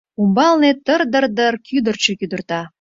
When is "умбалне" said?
0.21-0.71